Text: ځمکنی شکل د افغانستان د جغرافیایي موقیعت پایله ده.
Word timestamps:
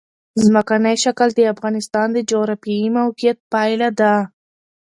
ځمکنی 0.45 0.95
شکل 1.03 1.29
د 1.35 1.39
افغانستان 1.53 2.07
د 2.13 2.17
جغرافیایي 2.31 2.89
موقیعت 2.97 3.37
پایله 3.51 3.89
ده. 3.99 4.13